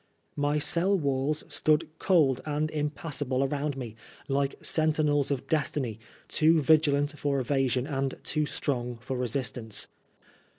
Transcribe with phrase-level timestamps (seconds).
[0.35, 3.95] My cell walls stood cold and impassable around me,
[4.27, 9.85] like sentinels of destiny, too vigilant for evasion and too strong for resistance.